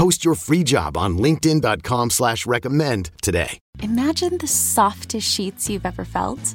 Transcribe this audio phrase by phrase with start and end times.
[0.00, 3.58] Post your free job on LinkedIn.com slash recommend today.
[3.82, 6.54] Imagine the softest sheets you've ever felt.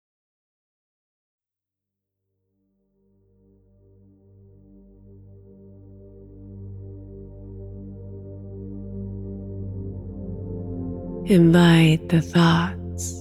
[11.25, 13.13] Invite the thoughts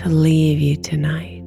[0.00, 1.42] to leave you tonight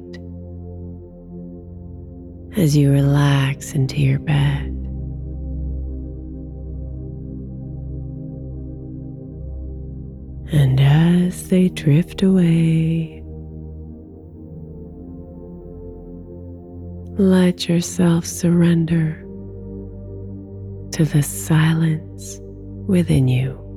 [2.56, 4.66] as you relax into your bed.
[10.52, 13.22] And as they drift away,
[17.16, 19.14] let yourself surrender
[20.92, 22.38] to the silence
[22.86, 23.67] within you.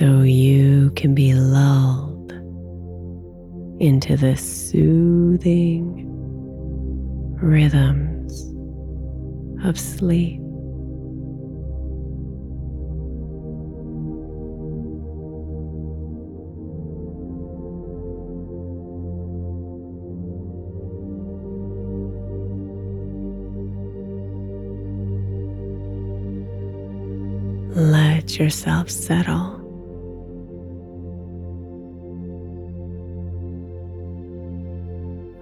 [0.00, 2.32] So you can be lulled
[3.82, 6.06] into the soothing
[7.38, 8.32] rhythms
[9.62, 10.40] of sleep.
[27.76, 29.59] Let yourself settle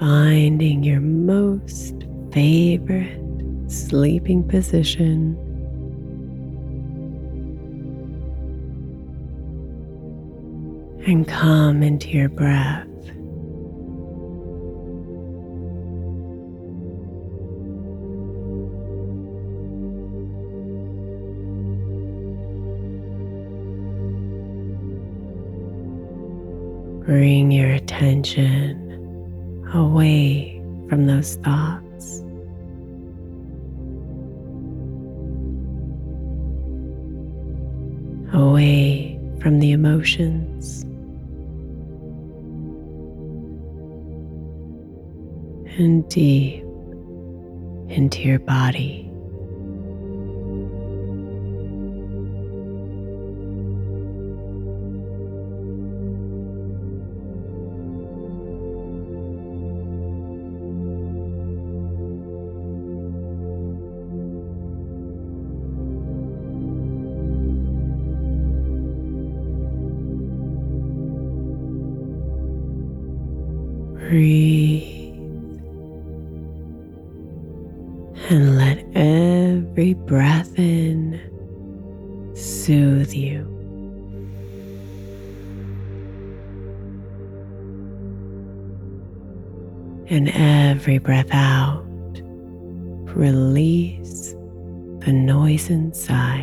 [0.09, 1.95] finding your most
[2.33, 3.21] favorite
[3.71, 5.37] sleeping position.
[11.07, 12.87] And come into your breath.
[27.05, 28.58] Bring your attention
[29.79, 32.21] away from those thoughts.
[38.33, 40.83] Away from the emotions.
[45.79, 46.65] And deep
[47.89, 49.08] into your body.
[90.19, 91.85] And every breath out,
[93.15, 94.35] release
[94.99, 96.38] the noise inside.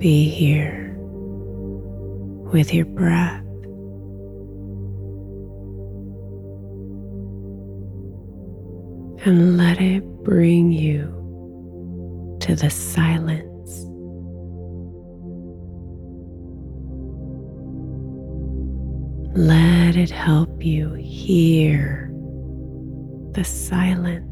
[0.00, 0.94] Be here
[2.50, 3.44] with your breath.
[9.26, 11.02] And let it bring you
[12.40, 13.84] to the silence.
[19.36, 22.10] Let it help you hear
[23.32, 24.29] the silence.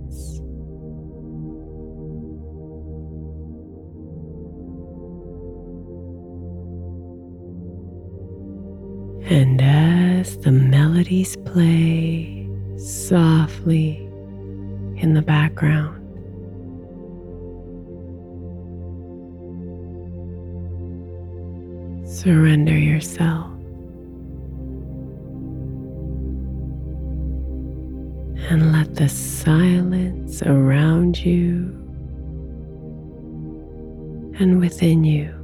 [9.31, 12.49] And as the melodies play
[12.79, 13.97] softly
[14.97, 15.97] in the background,
[22.09, 23.53] surrender yourself.
[28.51, 31.75] And let the silence around you
[34.41, 35.38] and within you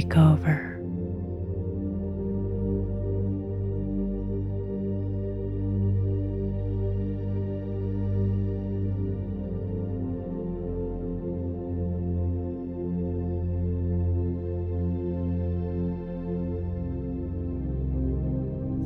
[0.00, 0.74] take over.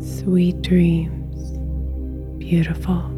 [0.02, 1.56] Sweet dreams,
[2.38, 3.17] beautiful.